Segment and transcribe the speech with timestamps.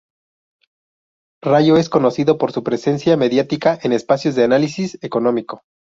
[1.43, 5.61] Rallo es conocido por su presencia mediática en espacios de análisis económico.